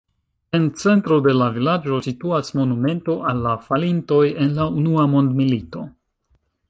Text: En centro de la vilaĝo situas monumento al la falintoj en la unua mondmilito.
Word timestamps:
En 0.59 0.63
centro 0.83 1.17
de 1.25 1.33
la 1.41 1.49
vilaĝo 1.57 1.99
situas 2.07 2.49
monumento 2.61 3.17
al 3.33 3.45
la 3.47 3.51
falintoj 3.67 4.25
en 4.47 4.51
la 4.57 4.67
unua 4.81 5.05
mondmilito. 5.13 5.85